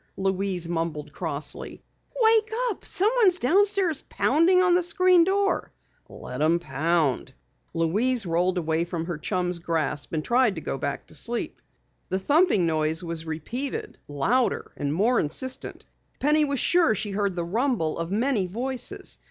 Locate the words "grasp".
9.59-10.11